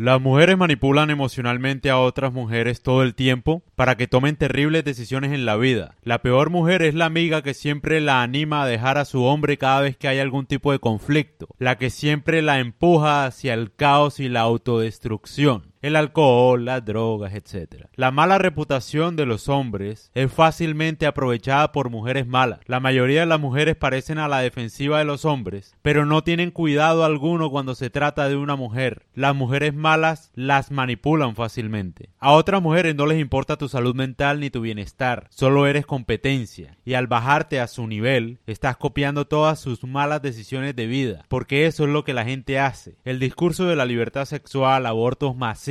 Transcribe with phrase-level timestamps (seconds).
[0.00, 5.30] Las mujeres manipulan emocionalmente a otras mujeres todo el tiempo para que tomen terribles decisiones
[5.32, 5.94] en la vida.
[6.02, 9.58] La peor mujer es la amiga que siempre la anima a dejar a su hombre
[9.58, 13.74] cada vez que hay algún tipo de conflicto, la que siempre la empuja hacia el
[13.74, 17.86] caos y la autodestrucción el alcohol, las drogas, etc.
[17.94, 22.60] La mala reputación de los hombres es fácilmente aprovechada por mujeres malas.
[22.66, 26.50] La mayoría de las mujeres parecen a la defensiva de los hombres, pero no tienen
[26.50, 29.06] cuidado alguno cuando se trata de una mujer.
[29.14, 32.10] Las mujeres malas las manipulan fácilmente.
[32.18, 36.76] A otras mujeres no les importa tu salud mental ni tu bienestar, solo eres competencia.
[36.84, 41.66] Y al bajarte a su nivel, estás copiando todas sus malas decisiones de vida, porque
[41.66, 42.96] eso es lo que la gente hace.
[43.04, 45.69] El discurso de la libertad sexual, abortos masivos,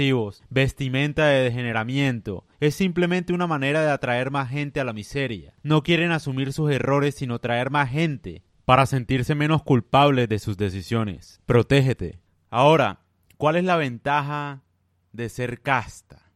[0.50, 5.54] vestimenta de degeneramiento, es simplemente una manera de atraer más gente a la miseria.
[5.64, 10.58] No quieren asumir sus errores sino traer más gente para sentirse menos culpables de sus
[10.58, 11.42] decisiones.
[11.46, 12.20] Protégete.
[12.50, 13.00] Ahora,
[13.38, 14.62] ¿cuál es la ventaja
[15.12, 16.32] de ser casta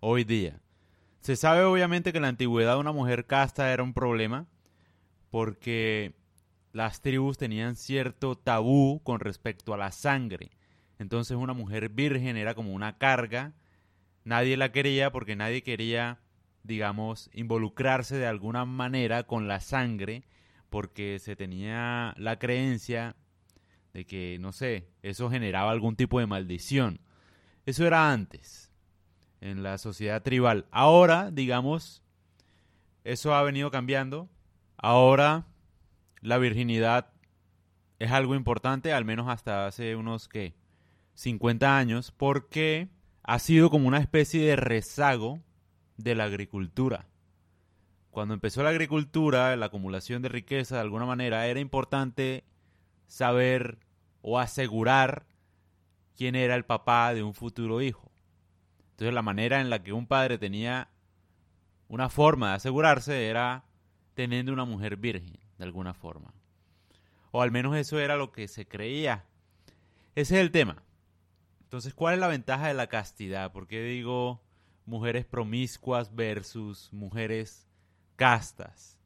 [0.00, 0.60] hoy día?
[1.20, 4.46] Se sabe obviamente que en la antigüedad una mujer casta era un problema
[5.30, 6.14] porque
[6.72, 10.55] las tribus tenían cierto tabú con respecto a la sangre.
[10.98, 13.52] Entonces una mujer virgen era como una carga.
[14.24, 16.20] Nadie la quería porque nadie quería,
[16.62, 20.24] digamos, involucrarse de alguna manera con la sangre
[20.70, 23.16] porque se tenía la creencia
[23.92, 27.00] de que, no sé, eso generaba algún tipo de maldición.
[27.64, 28.70] Eso era antes,
[29.40, 30.66] en la sociedad tribal.
[30.70, 32.02] Ahora, digamos,
[33.04, 34.28] eso ha venido cambiando.
[34.76, 35.46] Ahora
[36.20, 37.12] la virginidad
[37.98, 40.54] es algo importante, al menos hasta hace unos, ¿qué?
[41.16, 42.88] 50 años porque
[43.22, 45.40] ha sido como una especie de rezago
[45.96, 47.06] de la agricultura.
[48.10, 52.44] Cuando empezó la agricultura, la acumulación de riqueza de alguna manera, era importante
[53.06, 53.78] saber
[54.22, 55.26] o asegurar
[56.16, 58.10] quién era el papá de un futuro hijo.
[58.92, 60.90] Entonces la manera en la que un padre tenía
[61.88, 63.64] una forma de asegurarse era
[64.14, 66.32] teniendo una mujer virgen, de alguna forma.
[67.30, 69.24] O al menos eso era lo que se creía.
[70.14, 70.82] Ese es el tema.
[71.66, 73.50] Entonces, ¿cuál es la ventaja de la castidad?
[73.50, 74.40] ¿Por qué digo
[74.84, 77.66] mujeres promiscuas versus mujeres
[78.14, 78.96] castas?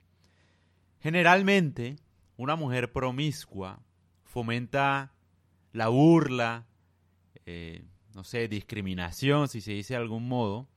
[1.00, 1.96] Generalmente,
[2.36, 3.80] una mujer promiscua
[4.24, 5.14] fomenta
[5.72, 6.66] la burla,
[7.46, 7.82] eh,
[8.14, 10.68] no sé, discriminación, si se dice de algún modo,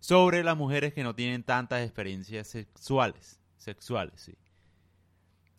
[0.00, 3.40] sobre las mujeres que no tienen tantas experiencias sexuales.
[3.56, 4.36] Sexuales, sí.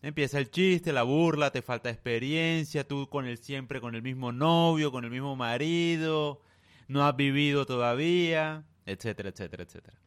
[0.02, 4.32] Empieza el chiste, la burla, te falta experiencia, tú con él siempre con el mismo
[4.32, 6.42] novio, con el mismo marido,
[6.88, 9.98] no has vivido todavía, etcétera, etcétera, etcétera.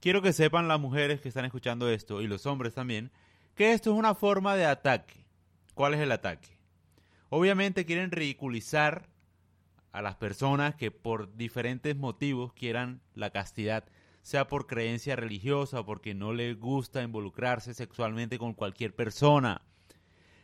[0.00, 3.12] Quiero que sepan las mujeres que están escuchando esto y los hombres también,
[3.54, 5.24] que esto es una forma de ataque.
[5.74, 6.58] ¿Cuál es el ataque?
[7.30, 9.08] Obviamente quieren ridiculizar
[9.92, 13.84] a las personas que por diferentes motivos quieran la castidad
[14.24, 19.60] sea por creencia religiosa porque no le gusta involucrarse sexualmente con cualquier persona,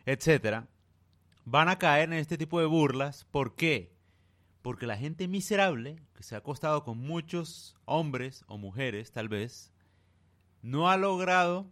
[0.05, 0.69] etcétera,
[1.47, 3.25] van a caer en este tipo de burlas.
[3.25, 3.97] ¿Por qué?
[4.61, 9.73] Porque la gente miserable, que se ha acostado con muchos hombres o mujeres, tal vez,
[10.61, 11.67] no ha logrado,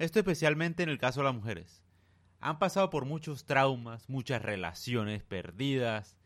[0.00, 1.84] esto especialmente en el caso de las mujeres,
[2.40, 6.16] han pasado por muchos traumas, muchas relaciones perdidas,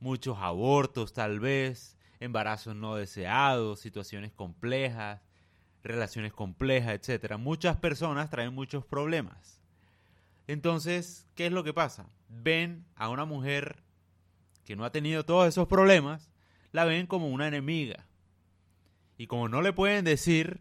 [0.00, 5.20] muchos abortos tal vez, embarazos no deseados, situaciones complejas,
[5.82, 7.36] relaciones complejas, etc.
[7.38, 9.60] Muchas personas traen muchos problemas.
[10.46, 12.08] Entonces, ¿qué es lo que pasa?
[12.28, 13.82] Ven a una mujer
[14.64, 16.30] que no ha tenido todos esos problemas,
[16.72, 18.06] la ven como una enemiga.
[19.16, 20.60] Y como no le pueden decir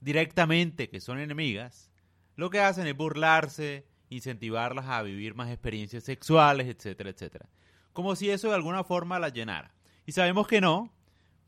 [0.00, 1.90] directamente que son enemigas,
[2.36, 7.48] lo que hacen es burlarse, incentivarlas a vivir más experiencias sexuales, etcétera, etcétera.
[7.92, 9.74] Como si eso de alguna forma la llenara.
[10.08, 10.90] Y sabemos que no,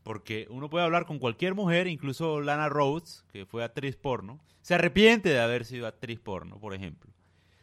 [0.03, 4.75] porque uno puede hablar con cualquier mujer, incluso Lana Rhodes, que fue actriz porno, se
[4.75, 7.09] arrepiente de haber sido actriz porno, por ejemplo.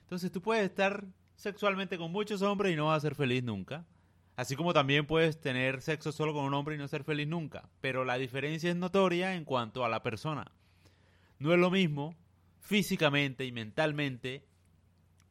[0.01, 1.05] Entonces tú puedes estar
[1.37, 3.87] sexualmente con muchos hombres y no vas a ser feliz nunca.
[4.35, 7.69] Así como también puedes tener sexo solo con un hombre y no ser feliz nunca.
[7.81, 10.51] Pero la diferencia es notoria en cuanto a la persona.
[11.39, 12.17] No es lo mismo
[12.59, 14.45] físicamente y mentalmente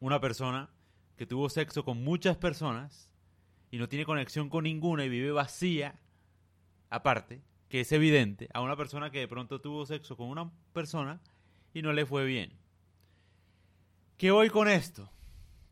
[0.00, 0.70] una persona
[1.18, 3.07] que tuvo sexo con muchas personas
[3.70, 5.98] y no tiene conexión con ninguna y vive vacía,
[6.90, 11.20] aparte, que es evidente, a una persona que de pronto tuvo sexo con una persona
[11.74, 12.52] y no le fue bien.
[14.16, 15.10] ¿Qué voy con esto?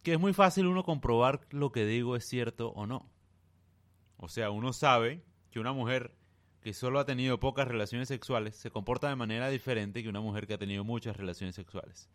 [0.02, 3.10] Que es muy fácil uno comprobar lo que digo es cierto o no.
[4.19, 6.14] O sea, uno sabe que una mujer
[6.60, 10.46] que solo ha tenido pocas relaciones sexuales se comporta de manera diferente que una mujer
[10.46, 12.08] que ha tenido muchas relaciones sexuales.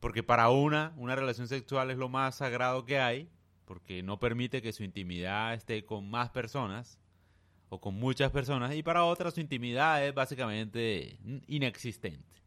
[0.00, 3.30] Porque para una, una relación sexual es lo más sagrado que hay
[3.64, 6.98] porque no permite que su intimidad esté con más personas
[7.68, 12.42] o con muchas personas y para otras su intimidad es básicamente inexistente.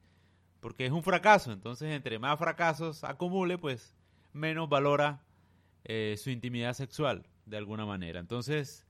[0.60, 3.96] Porque es un fracaso, entonces entre más fracasos acumule, pues
[4.34, 5.22] menos valora
[5.84, 8.20] eh, su intimidad sexual de alguna manera.
[8.20, 8.86] Entonces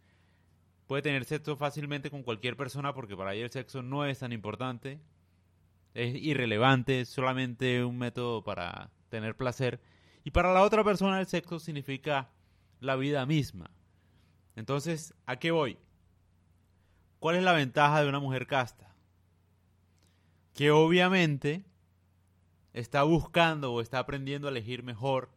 [0.87, 4.31] puede tener sexo fácilmente con cualquier persona porque para ella el sexo no es tan
[4.31, 4.99] importante,
[5.93, 9.79] es irrelevante, es solamente un método para tener placer.
[10.27, 12.29] Y para la otra persona el sexo significa
[12.81, 13.71] la vida misma.
[14.57, 15.77] Entonces, ¿a qué voy?
[17.19, 18.93] ¿Cuál es la ventaja de una mujer casta?
[20.53, 21.63] Que obviamente
[22.73, 25.31] está buscando o está aprendiendo a elegir mejor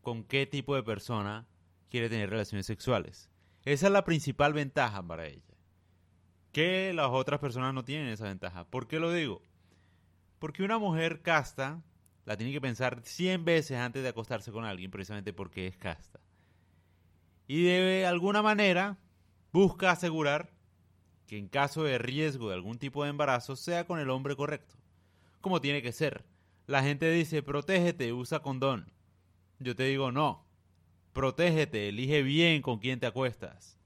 [0.00, 1.46] con qué tipo de persona
[1.88, 3.30] quiere tener relaciones sexuales.
[3.64, 5.54] Esa es la principal ventaja para ella.
[6.50, 8.64] Que las otras personas no tienen esa ventaja.
[8.64, 9.40] ¿Por qué lo digo?
[10.40, 11.80] Porque una mujer casta
[12.24, 16.20] la tiene que pensar 100 veces antes de acostarse con alguien, precisamente porque es casta.
[17.46, 18.98] Y de alguna manera
[19.52, 20.50] busca asegurar
[21.26, 24.76] que en caso de riesgo de algún tipo de embarazo sea con el hombre correcto,
[25.40, 26.24] como tiene que ser.
[26.66, 28.92] La gente dice, protégete, usa condón.
[29.58, 30.44] Yo te digo, no,
[31.12, 33.78] protégete, elige bien con quién te acuestas.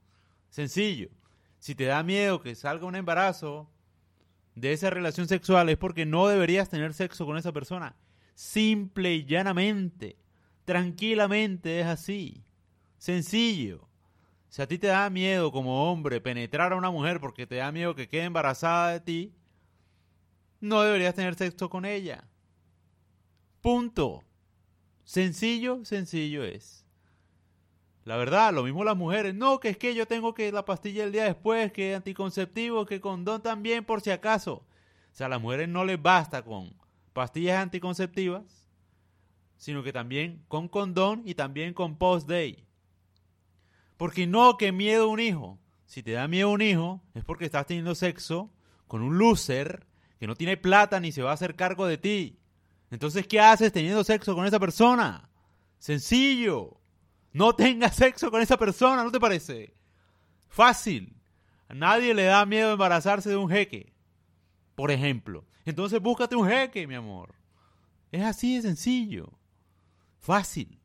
[0.50, 1.10] Sencillo.
[1.58, 3.70] Si te da miedo que salga un embarazo
[4.54, 7.96] de esa relación sexual es porque no deberías tener sexo con esa persona.
[8.36, 10.18] Simple y llanamente,
[10.66, 12.44] tranquilamente es así.
[12.98, 13.88] Sencillo.
[14.50, 17.72] Si a ti te da miedo como hombre penetrar a una mujer porque te da
[17.72, 19.34] miedo que quede embarazada de ti,
[20.60, 22.28] no deberías tener sexo con ella.
[23.62, 24.22] Punto.
[25.02, 26.84] Sencillo, sencillo es.
[28.04, 29.34] La verdad, lo mismo las mujeres.
[29.34, 33.00] No, que es que yo tengo que la pastilla el día después, que anticonceptivo, que
[33.00, 34.56] condón también por si acaso.
[34.56, 36.74] O sea, a las mujeres no les basta con
[37.16, 38.68] pastillas anticonceptivas,
[39.56, 42.66] sino que también con condón y también con post-day.
[43.96, 45.58] Porque no, que miedo un hijo.
[45.86, 48.52] Si te da miedo un hijo, es porque estás teniendo sexo
[48.86, 49.86] con un loser
[50.20, 52.38] que no tiene plata ni se va a hacer cargo de ti.
[52.90, 55.30] Entonces, ¿qué haces teniendo sexo con esa persona?
[55.78, 56.82] Sencillo.
[57.32, 59.72] No tengas sexo con esa persona, ¿no te parece?
[60.48, 61.16] Fácil.
[61.68, 63.95] A nadie le da miedo embarazarse de un jeque,
[64.76, 65.44] por ejemplo.
[65.64, 67.34] Entonces búscate un jeque, mi amor.
[68.12, 69.32] Es así de sencillo.
[70.19, 70.81] Fácil.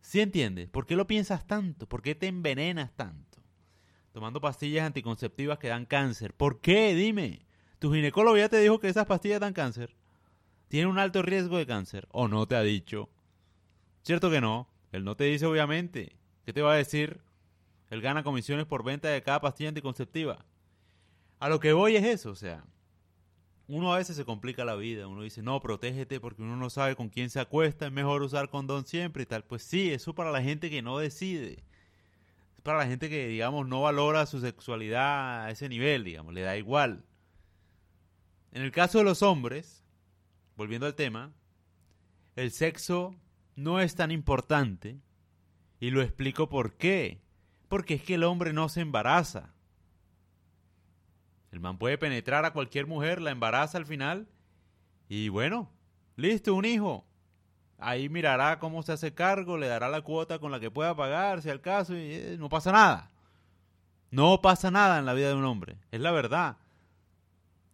[0.00, 0.68] ¿Sí entiendes?
[0.68, 1.88] ¿Por qué lo piensas tanto?
[1.88, 3.42] ¿Por qué te envenenas tanto?
[4.12, 6.34] Tomando pastillas anticonceptivas que dan cáncer.
[6.34, 6.94] ¿Por qué?
[6.94, 7.46] Dime.
[7.80, 9.96] ¿Tu ginecólogo ya te dijo que esas pastillas dan cáncer?
[10.68, 12.06] ¿Tienen un alto riesgo de cáncer?
[12.12, 13.08] ¿O no te ha dicho?
[14.02, 14.68] ¿Cierto que no?
[14.92, 16.16] Él no te dice obviamente.
[16.44, 17.22] ¿Qué te va a decir?
[17.88, 20.44] Él gana comisiones por venta de cada pastilla anticonceptiva.
[21.40, 22.64] A lo que voy es eso, o sea,
[23.66, 26.96] uno a veces se complica la vida, uno dice, no, protégete porque uno no sabe
[26.96, 29.44] con quién se acuesta, es mejor usar condón siempre y tal.
[29.44, 31.64] Pues sí, eso para la gente que no decide.
[32.56, 36.42] Es para la gente que, digamos, no valora su sexualidad a ese nivel, digamos, le
[36.42, 37.04] da igual.
[38.52, 39.82] En el caso de los hombres,
[40.56, 41.32] volviendo al tema,
[42.36, 43.14] el sexo
[43.56, 45.00] no es tan importante
[45.80, 47.20] y lo explico por qué.
[47.68, 49.53] Porque es que el hombre no se embaraza.
[51.54, 54.26] El man puede penetrar a cualquier mujer, la embaraza al final
[55.08, 55.70] y bueno,
[56.16, 57.06] listo, un hijo.
[57.78, 61.42] Ahí mirará cómo se hace cargo, le dará la cuota con la que pueda pagar,
[61.42, 63.12] si al caso, y eh, no pasa nada.
[64.10, 66.56] No pasa nada en la vida de un hombre, es la verdad.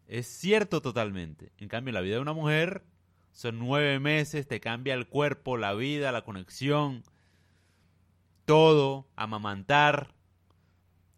[0.06, 1.50] Es cierto totalmente.
[1.56, 2.84] En cambio, en la vida de una mujer
[3.32, 7.02] son nueve meses, te cambia el cuerpo, la vida, la conexión,
[8.44, 10.12] todo, amamantar.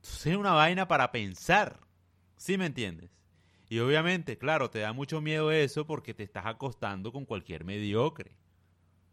[0.00, 1.80] Es una vaina para pensar.
[2.42, 3.08] ¿Sí me entiendes?
[3.68, 8.36] Y obviamente, claro, te da mucho miedo eso porque te estás acostando con cualquier mediocre.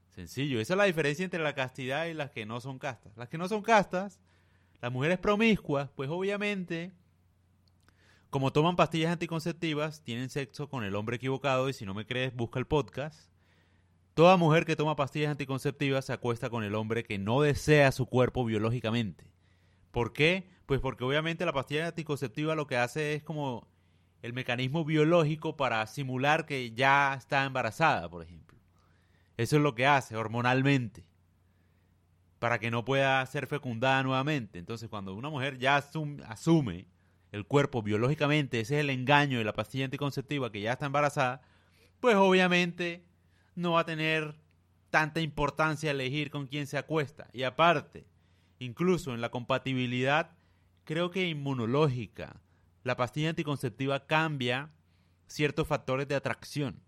[0.07, 0.59] Sencillo.
[0.59, 3.15] Esa es la diferencia entre la castidad y las que no son castas.
[3.17, 4.19] Las que no son castas,
[4.81, 6.91] las mujeres promiscuas, pues obviamente,
[8.31, 12.35] como toman pastillas anticonceptivas, tienen sexo con el hombre equivocado y si no me crees,
[12.35, 13.29] busca el podcast.
[14.15, 18.07] Toda mujer que toma pastillas anticonceptivas se acuesta con el hombre que no desea su
[18.07, 19.29] cuerpo biológicamente.
[19.91, 20.49] ¿Por qué?
[20.65, 23.67] Pues porque obviamente la pastilla anticonceptiva lo que hace es como
[24.21, 28.57] el mecanismo biológico para simular que ya está embarazada, por ejemplo.
[29.37, 31.05] Eso es lo que hace hormonalmente.
[32.39, 34.59] Para que no pueda ser fecundada nuevamente.
[34.59, 36.87] Entonces, cuando una mujer ya asume,
[37.31, 41.41] el cuerpo biológicamente, ese es el engaño de la pastilla anticonceptiva que ya está embarazada,
[41.99, 43.05] pues obviamente
[43.55, 44.35] no va a tener
[44.89, 47.27] tanta importancia elegir con quién se acuesta.
[47.33, 48.07] Y aparte,
[48.59, 50.31] incluso en la compatibilidad
[50.83, 52.41] creo que inmunológica.
[52.83, 54.71] La pastilla anticonceptiva cambia
[55.27, 56.81] ciertos factores de atracción.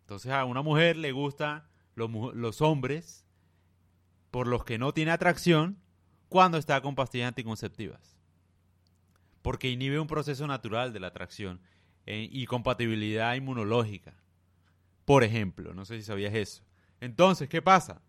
[0.00, 1.64] Entonces a una mujer le gustan
[1.94, 3.24] los, hombres
[4.30, 5.78] por los que no tiene atracción
[6.28, 8.18] cuando está con pastillas anticonceptivas.
[9.42, 11.60] Porque inhibe un proceso natural de la atracción
[12.06, 14.14] eh, y compatibilidad inmunológica.
[15.04, 16.64] Por ejemplo, no sé si sabías eso.
[17.00, 18.00] Entonces, ¿qué pasa?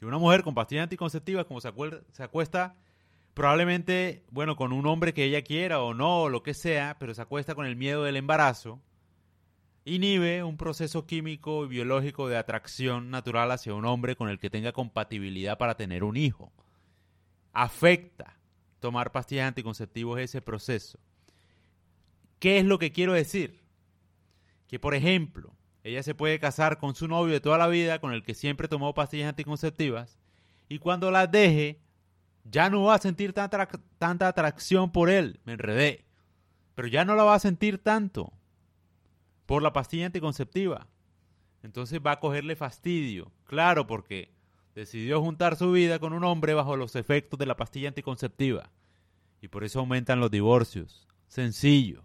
[0.00, 2.74] Que una mujer con pastillas anticonceptivas, como se, acuesta
[3.34, 7.12] probablemente, bueno, con un hombre que ella quiera o no, o lo que sea, pero
[7.14, 8.80] se acuesta con el miedo del embarazo,
[9.84, 14.48] inhibe un proceso químico y biológico de atracción natural hacia un hombre con el que
[14.48, 16.50] tenga compatibilidad para tener un hijo.
[17.52, 18.38] Afecta
[18.78, 20.98] tomar pastillas anticonceptivas ese proceso.
[22.38, 23.60] ¿Qué es lo que quiero decir?
[24.66, 28.12] Que, por ejemplo, ella se puede casar con su novio de toda la vida, con
[28.12, 30.18] el que siempre tomó pastillas anticonceptivas,
[30.68, 31.80] y cuando las deje,
[32.44, 33.68] ya no va a sentir tanta,
[33.98, 35.40] tanta atracción por él.
[35.44, 36.04] Me enredé.
[36.74, 38.32] Pero ya no la va a sentir tanto
[39.46, 40.86] por la pastilla anticonceptiva.
[41.62, 43.32] Entonces va a cogerle fastidio.
[43.44, 44.32] Claro, porque
[44.74, 48.70] decidió juntar su vida con un hombre bajo los efectos de la pastilla anticonceptiva.
[49.42, 51.08] Y por eso aumentan los divorcios.
[51.26, 52.04] Sencillo.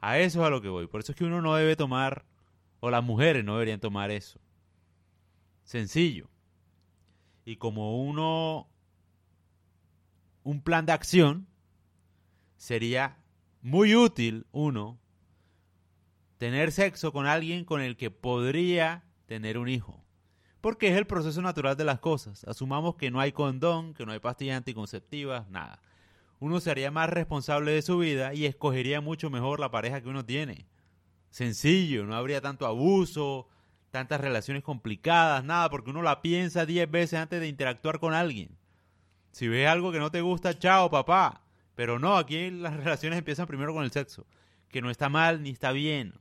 [0.00, 0.86] A eso es a lo que voy.
[0.86, 2.24] Por eso es que uno no debe tomar,
[2.84, 4.38] o las mujeres no deberían tomar eso.
[5.62, 6.28] Sencillo.
[7.46, 8.68] Y como uno,
[10.42, 11.46] un plan de acción,
[12.58, 13.16] sería
[13.62, 14.98] muy útil, uno,
[16.36, 20.04] tener sexo con alguien con el que podría tener un hijo.
[20.60, 22.44] Porque es el proceso natural de las cosas.
[22.44, 25.80] Asumamos que no hay condón, que no hay pastillas anticonceptivas, nada.
[26.38, 30.26] Uno sería más responsable de su vida y escogería mucho mejor la pareja que uno
[30.26, 30.66] tiene.
[31.34, 33.48] Sencillo, no habría tanto abuso,
[33.90, 38.56] tantas relaciones complicadas, nada, porque uno la piensa diez veces antes de interactuar con alguien.
[39.32, 41.42] Si ves algo que no te gusta, chao, papá.
[41.74, 44.28] Pero no, aquí las relaciones empiezan primero con el sexo,
[44.68, 46.14] que no está mal ni está bien.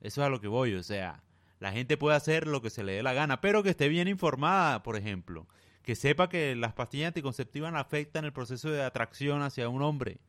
[0.00, 1.24] Eso es a lo que voy, o sea,
[1.58, 4.06] la gente puede hacer lo que se le dé la gana, pero que esté bien
[4.06, 5.48] informada, por ejemplo,
[5.82, 10.20] que sepa que las pastillas anticonceptivas afectan el proceso de atracción hacia un hombre,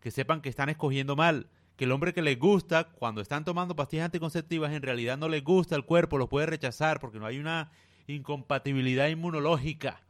[0.00, 3.74] que sepan que están escogiendo mal, que el hombre que les gusta, cuando están tomando
[3.74, 7.38] pastillas anticonceptivas, en realidad no les gusta el cuerpo, lo puede rechazar porque no hay
[7.38, 7.70] una
[8.06, 10.02] incompatibilidad inmunológica.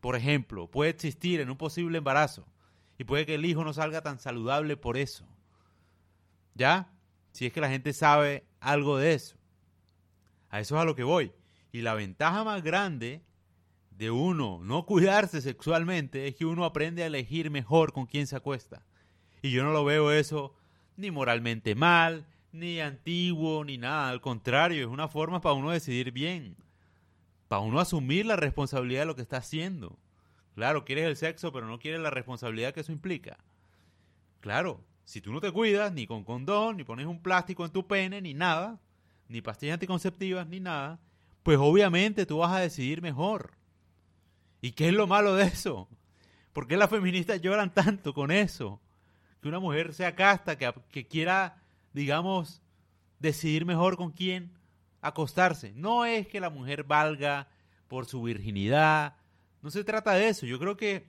[0.00, 2.46] Por ejemplo, puede existir en un posible embarazo
[2.98, 5.24] y puede que el hijo no salga tan saludable por eso.
[6.54, 6.90] ¿Ya?
[7.32, 9.36] si es que la gente sabe algo de eso.
[10.48, 11.32] A eso es a lo que voy.
[11.72, 13.22] Y la ventaja más grande
[13.90, 18.36] de uno no cuidarse sexualmente es que uno aprende a elegir mejor con quién se
[18.36, 18.84] acuesta.
[19.42, 20.54] Y yo no lo veo eso
[21.00, 24.10] ni moralmente mal, ni antiguo, ni nada.
[24.10, 26.56] Al contrario, es una forma para uno decidir bien.
[27.48, 29.98] Para uno asumir la responsabilidad de lo que está haciendo.
[30.54, 33.38] Claro, quieres el sexo, pero no quieres la responsabilidad que eso implica.
[34.40, 37.86] Claro, si tú no te cuidas, ni con condón, ni pones un plástico en tu
[37.86, 38.78] pene, ni nada,
[39.28, 41.00] ni pastillas anticonceptivas, ni nada,
[41.42, 43.52] pues obviamente tú vas a decidir mejor.
[44.60, 45.88] ¿Y qué es lo malo de eso?
[46.52, 48.80] ¿Por qué las feministas lloran tanto con eso?
[49.40, 52.62] Que una mujer sea casta, que, que quiera, digamos,
[53.18, 54.52] decidir mejor con quién
[55.00, 55.72] acostarse.
[55.74, 57.48] No es que la mujer valga
[57.88, 59.16] por su virginidad,
[59.62, 60.46] no se trata de eso.
[60.46, 61.06] Yo creo que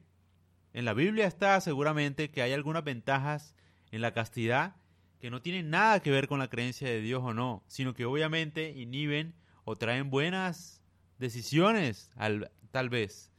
[0.73, 3.55] en la Biblia está seguramente que hay algunas ventajas
[3.91, 4.75] en la castidad
[5.19, 8.05] que no tienen nada que ver con la creencia de Dios o no, sino que
[8.05, 10.81] obviamente inhiben o traen buenas
[11.19, 13.31] decisiones, al, tal vez.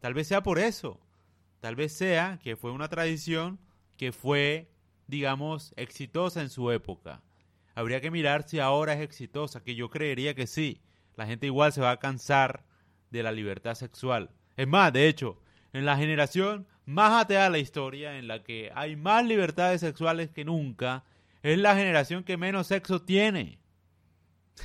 [0.00, 1.00] Tal vez sea por eso.
[1.60, 3.58] Tal vez sea que fue una tradición
[4.00, 4.72] que fue,
[5.08, 7.20] digamos, exitosa en su época.
[7.74, 10.80] Habría que mirar si ahora es exitosa, que yo creería que sí.
[11.16, 12.64] La gente igual se va a cansar
[13.10, 14.30] de la libertad sexual.
[14.56, 15.38] Es más, de hecho,
[15.74, 20.30] en la generación más atea de la historia, en la que hay más libertades sexuales
[20.30, 21.04] que nunca,
[21.42, 23.58] es la generación que menos sexo tiene.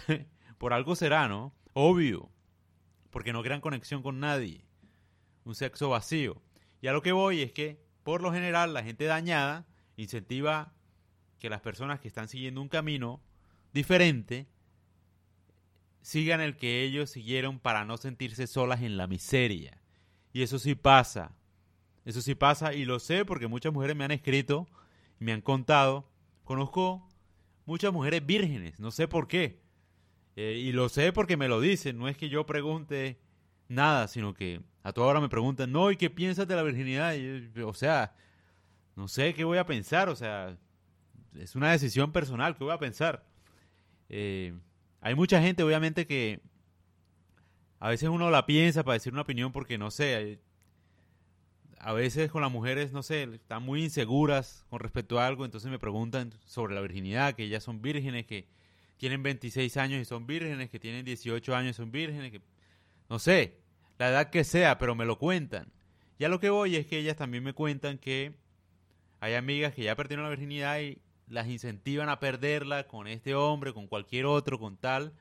[0.57, 1.53] Por algo será, ¿no?
[1.73, 2.29] Obvio.
[3.09, 4.65] Porque no crean conexión con nadie.
[5.43, 6.41] Un sexo vacío.
[6.79, 9.65] Y a lo que voy es que, por lo general, la gente dañada
[9.97, 10.75] incentiva
[11.39, 13.19] que las personas que están siguiendo un camino
[13.73, 14.45] diferente
[16.03, 19.81] sigan el que ellos siguieron para no sentirse solas en la miseria.
[20.33, 21.35] Y eso sí pasa.
[22.05, 24.67] Eso sí pasa y lo sé porque muchas mujeres me han escrito
[25.19, 26.07] y me han contado.
[26.43, 27.09] Conozco
[27.65, 29.63] muchas mujeres vírgenes, no sé por qué.
[30.35, 33.17] Eh, y lo sé porque me lo dicen, no es que yo pregunte
[33.67, 37.15] nada, sino que a toda hora me preguntan, no, ¿y qué piensas de la virginidad?
[37.63, 38.13] o sea,
[38.95, 40.57] no sé qué voy a pensar, o sea,
[41.35, 43.25] es una decisión personal, ¿qué voy a pensar?
[44.09, 44.53] Eh,
[45.01, 46.41] hay mucha gente, obviamente, que
[47.79, 50.39] a veces uno la piensa para decir una opinión porque no sé,
[51.79, 55.69] a veces con las mujeres, no sé, están muy inseguras con respecto a algo, entonces
[55.69, 58.47] me preguntan sobre la virginidad, que ellas son vírgenes, que
[58.97, 62.41] tienen 26 años y son vírgenes, que tienen 18 años y son vírgenes, que
[63.09, 63.59] no sé,
[63.97, 65.71] la edad que sea, pero me lo cuentan.
[66.19, 68.35] Ya lo que voy es que ellas también me cuentan que
[69.19, 73.73] hay amigas que ya perdieron la virginidad y las incentivan a perderla con este hombre,
[73.73, 75.13] con cualquier otro, con tal,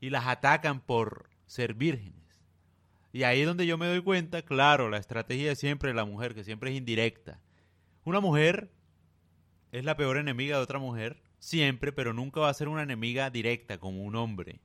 [0.00, 2.20] y las atacan por ser vírgenes.
[3.12, 6.04] Y ahí es donde yo me doy cuenta, claro, la estrategia de siempre de la
[6.04, 7.40] mujer, que siempre es indirecta.
[8.04, 8.70] Una mujer
[9.72, 13.30] es la peor enemiga de otra mujer, siempre, pero nunca va a ser una enemiga
[13.30, 14.60] directa como un hombre.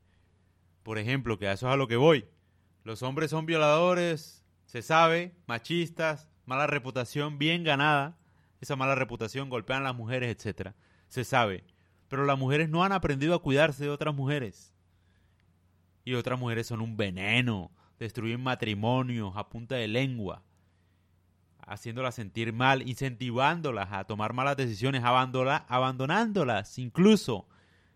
[0.84, 2.26] Por ejemplo, que a eso es a lo que voy.
[2.86, 8.15] Los hombres son violadores, se sabe, machistas, mala reputación bien ganada.
[8.62, 10.74] Esa mala reputación golpean a las mujeres, etc.
[11.10, 11.63] Se sabe.
[12.10, 14.72] Pero las mujeres no han aprendido a cuidarse de otras mujeres.
[16.04, 20.44] Y otras mujeres son un veneno, destruyen matrimonios a punta de lengua,
[21.65, 27.48] haciéndolas sentir mal, incentivándolas a tomar malas decisiones, abandonándolas incluso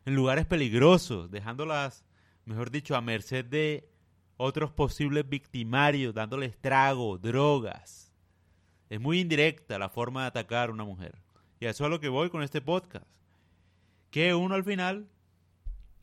[0.06, 2.04] en lugares peligrosos, dejándolas,
[2.46, 3.88] mejor dicho, a merced de
[4.42, 8.14] otros posibles victimarios, dándoles trago, drogas.
[8.90, 11.18] Es muy indirecta la forma de atacar a una mujer.
[11.60, 13.06] Y a eso es a lo que voy con este podcast.
[14.12, 15.10] Que uno al final,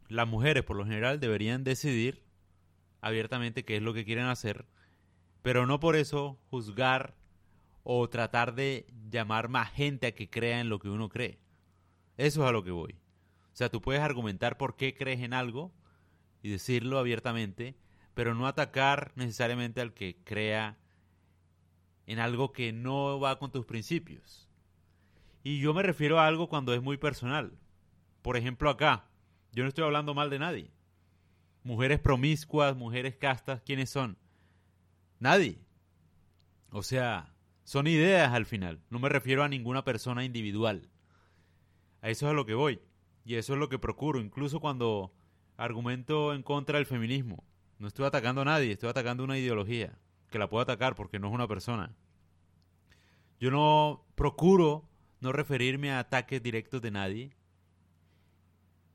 [0.09, 2.25] las mujeres por lo general deberían decidir
[3.01, 4.67] abiertamente qué es lo que quieren hacer,
[5.41, 7.17] pero no por eso juzgar
[7.85, 11.39] o tratar de llamar más gente a que crea en lo que uno cree.
[12.19, 12.93] Eso es a lo que voy.
[12.93, 15.73] O sea, tú puedes argumentar por qué crees en algo
[16.43, 17.77] y decirlo abiertamente,
[18.17, 20.79] pero no atacar necesariamente al que crea
[22.07, 24.49] en algo que no va con tus principios.
[25.45, 27.59] Y yo me refiero a algo cuando es muy personal.
[28.23, 29.05] Por ejemplo, acá,
[29.53, 30.71] yo no estoy hablando mal de nadie.
[31.63, 34.17] Mujeres promiscuas, mujeres castas, ¿quiénes son?
[35.19, 35.61] Nadie.
[36.71, 38.81] O sea, son ideas al final.
[38.89, 40.89] No me refiero a ninguna persona individual.
[42.01, 42.81] A eso es a lo que voy.
[43.27, 45.13] Y eso es lo que procuro, incluso cuando
[45.59, 47.45] argumento en contra del feminismo.
[47.79, 49.99] No estoy atacando a nadie, estoy atacando una ideología
[50.31, 51.95] que la puedo atacar porque no es una persona.
[53.39, 54.89] Yo no procuro
[55.21, 57.37] no referirme a ataques directos de nadie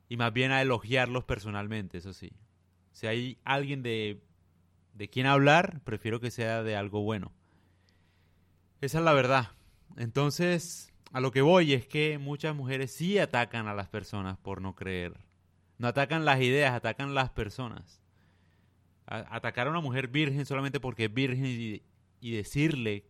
[0.10, 2.34] y más bien a elogiarlos personalmente, eso sí.
[2.92, 4.22] Si hay alguien de,
[4.94, 7.32] de quien hablar, prefiero que sea de algo bueno.
[8.82, 9.52] Esa es la verdad.
[9.96, 14.62] Entonces, a lo que voy es que muchas mujeres sí atacan a las personas por
[14.62, 15.20] no creer.
[15.78, 18.01] No atacan las ideas, atacan las personas
[19.06, 21.82] atacar a una mujer virgen solamente porque es virgen y,
[22.22, 23.06] y, decirle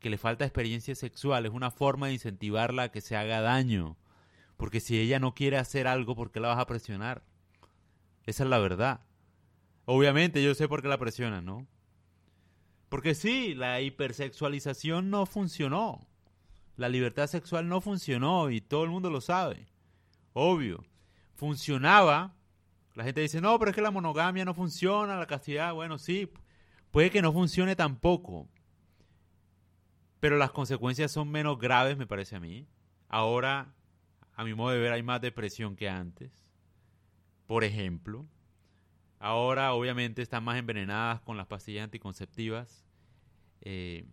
[0.00, 3.96] que le falta experiencia sexual es una forma de incentivarla a que se haga daño.
[4.56, 7.22] Porque si ella no quiere hacer algo, ¿por qué la vas a presionar?
[8.26, 9.00] Esa es la verdad.
[9.84, 11.66] Obviamente yo sé por qué la presionan, ¿no?
[12.88, 16.06] Porque sí, la hipersexualización no funcionó.
[16.76, 19.66] La libertad sexual no funcionó y todo el mundo lo sabe.
[20.32, 20.84] Obvio.
[21.34, 22.34] Funcionaba
[22.98, 26.32] la gente dice, no, pero es que la monogamia no funciona, la castidad, bueno, sí,
[26.90, 28.48] puede que no funcione tampoco,
[30.18, 32.66] pero las consecuencias son menos graves, me parece a mí.
[33.08, 33.72] Ahora,
[34.34, 36.44] a mi modo de ver, hay más depresión que antes,
[37.46, 38.26] por ejemplo.
[39.20, 42.84] Ahora, obviamente, están más envenenadas con las pastillas anticonceptivas.
[43.60, 44.08] Eh,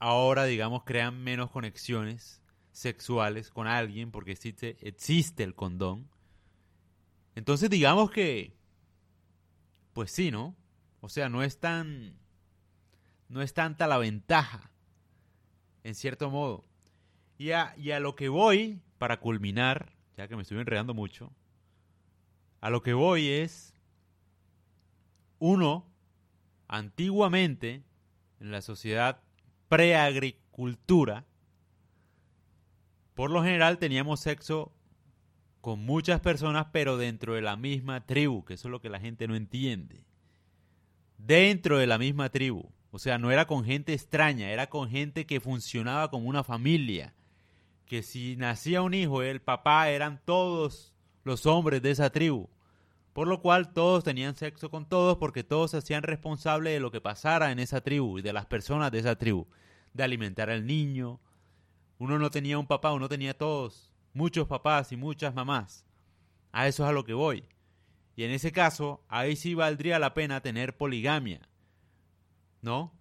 [0.00, 6.08] ahora, digamos, crean menos conexiones sexuales con alguien porque existe, existe el condón.
[7.36, 8.56] Entonces digamos que,
[9.92, 10.56] pues sí, ¿no?
[11.00, 12.18] O sea, no es tan,
[13.28, 14.70] no es tanta la ventaja,
[15.84, 16.64] en cierto modo.
[17.38, 21.30] Y a, y a lo que voy, para culminar, ya que me estoy enredando mucho,
[22.62, 23.74] a lo que voy es,
[25.38, 25.86] uno,
[26.68, 27.82] antiguamente,
[28.40, 29.20] en la sociedad
[29.68, 31.26] preagricultura,
[33.14, 34.72] por lo general teníamos sexo
[35.66, 39.00] con muchas personas, pero dentro de la misma tribu, que eso es lo que la
[39.00, 40.04] gente no entiende.
[41.18, 42.70] Dentro de la misma tribu.
[42.92, 47.16] O sea, no era con gente extraña, era con gente que funcionaba como una familia.
[47.84, 52.48] Que si nacía un hijo, el papá eran todos los hombres de esa tribu.
[53.12, 56.92] Por lo cual todos tenían sexo con todos porque todos se hacían responsables de lo
[56.92, 59.48] que pasara en esa tribu y de las personas de esa tribu.
[59.94, 61.18] De alimentar al niño.
[61.98, 65.84] Uno no tenía un papá, uno tenía todos muchos papás y muchas mamás.
[66.50, 67.44] A eso es a lo que voy.
[68.16, 71.46] Y en ese caso, ahí sí valdría la pena tener poligamia.
[72.62, 72.94] ¿No?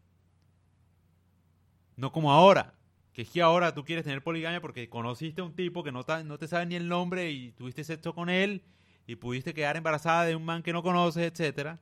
[1.96, 2.74] No como ahora.
[3.14, 6.04] Que es que ahora tú quieres tener poligamia porque conociste a un tipo que no,
[6.04, 8.62] te sabe ni el nombre y tuviste sexo con él
[9.08, 11.78] y pudiste quedar embarazada de un man que no conoces, etc.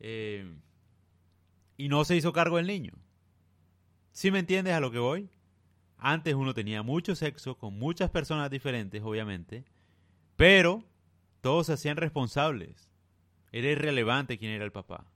[0.00, 0.56] Eh,
[1.76, 2.94] y no se hizo cargo del niño.
[4.12, 5.28] ¿Sí me entiendes a lo que voy?
[5.98, 9.64] Antes uno tenía mucho sexo con muchas personas diferentes, obviamente,
[10.36, 10.84] pero
[11.40, 12.90] todos se hacían responsables.
[13.50, 15.06] Era irrelevante quién era el papá.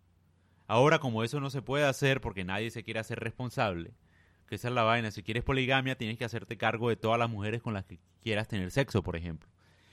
[0.66, 3.94] Ahora, como eso no se puede hacer porque nadie se quiere hacer responsable,
[4.48, 7.30] que esa es la vaina, si quieres poligamia tienes que hacerte cargo de todas las
[7.30, 9.48] mujeres con las que quieras tener sexo, por ejemplo,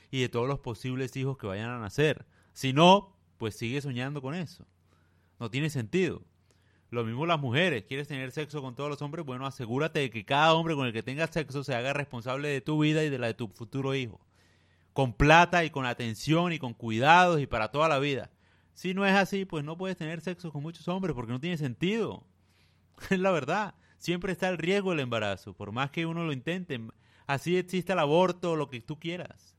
[0.09, 2.25] y de todos los posibles hijos que vayan a nacer.
[2.53, 4.65] Si no, pues sigue soñando con eso.
[5.39, 6.23] No tiene sentido.
[6.91, 10.25] Lo mismo las mujeres, quieres tener sexo con todos los hombres, bueno, asegúrate de que
[10.25, 13.19] cada hombre con el que tengas sexo se haga responsable de tu vida y de
[13.19, 14.19] la de tu futuro hijo.
[14.93, 18.31] Con plata y con atención y con cuidados y para toda la vida.
[18.73, 21.57] Si no es así, pues no puedes tener sexo con muchos hombres porque no tiene
[21.57, 22.25] sentido.
[23.11, 23.75] Es la verdad.
[23.97, 26.81] Siempre está el riesgo del embarazo, por más que uno lo intente.
[27.27, 29.55] Así existe el aborto o lo que tú quieras.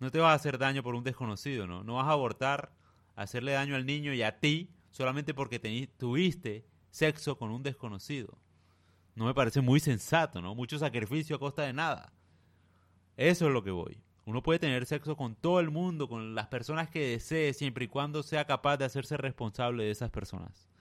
[0.00, 1.82] No te vas a hacer daño por un desconocido, ¿no?
[1.82, 2.72] No vas a abortar,
[3.14, 5.58] hacerle daño al niño y a ti solamente porque
[5.98, 8.38] tuviste sexo con un desconocido.
[9.14, 10.54] No me parece muy sensato, ¿no?
[10.54, 12.12] Mucho sacrificio a costa de nada.
[13.16, 13.98] Eso es lo que voy.
[14.24, 17.88] Uno puede tener sexo con todo el mundo, con las personas que desee, siempre y
[17.88, 20.71] cuando sea capaz de hacerse responsable de esas personas.